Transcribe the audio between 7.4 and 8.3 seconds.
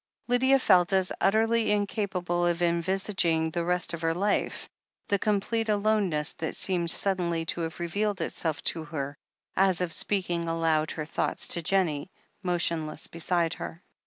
to have revealed